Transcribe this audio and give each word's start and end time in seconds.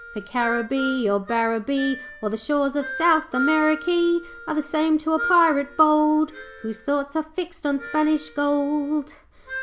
'"For 0.13 0.21
Caribbee, 0.21 1.07
or 1.07 1.19
Barbaree, 1.19 2.01
Or 2.23 2.31
the 2.31 2.35
shores 2.35 2.75
of 2.75 2.87
South 2.87 3.31
Amerikee 3.35 4.21
Are 4.47 4.55
all 4.55 4.55
the 4.55 4.61
same 4.63 4.97
to 4.97 5.13
a 5.13 5.19
Pirate 5.19 5.77
bold, 5.77 6.31
Whose 6.63 6.79
thoughts 6.79 7.15
are 7.15 7.21
fixed 7.21 7.67
on 7.67 7.77
Spanish 7.77 8.27
gold." 8.29 9.13